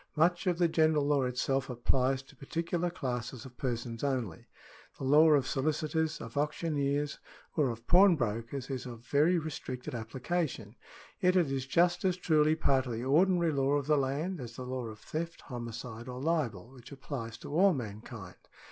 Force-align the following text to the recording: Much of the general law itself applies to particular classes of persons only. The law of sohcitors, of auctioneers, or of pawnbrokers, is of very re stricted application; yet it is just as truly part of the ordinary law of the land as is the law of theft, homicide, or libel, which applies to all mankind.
Much 0.15 0.47
of 0.47 0.57
the 0.57 0.67
general 0.67 1.05
law 1.05 1.25
itself 1.25 1.69
applies 1.69 2.23
to 2.23 2.35
particular 2.35 2.89
classes 2.89 3.45
of 3.45 3.55
persons 3.55 4.03
only. 4.03 4.47
The 4.97 5.03
law 5.03 5.29
of 5.29 5.45
sohcitors, 5.45 6.19
of 6.19 6.35
auctioneers, 6.37 7.19
or 7.55 7.69
of 7.69 7.85
pawnbrokers, 7.85 8.71
is 8.71 8.87
of 8.87 9.05
very 9.05 9.37
re 9.37 9.51
stricted 9.51 9.93
application; 9.93 10.75
yet 11.19 11.35
it 11.35 11.51
is 11.51 11.67
just 11.67 12.03
as 12.03 12.17
truly 12.17 12.55
part 12.55 12.87
of 12.87 12.93
the 12.93 13.03
ordinary 13.05 13.51
law 13.51 13.73
of 13.73 13.85
the 13.85 13.95
land 13.95 14.39
as 14.41 14.49
is 14.49 14.55
the 14.55 14.65
law 14.65 14.85
of 14.87 14.97
theft, 14.97 15.41
homicide, 15.41 16.07
or 16.07 16.19
libel, 16.19 16.71
which 16.71 16.91
applies 16.91 17.37
to 17.37 17.53
all 17.53 17.71
mankind. 17.75 18.37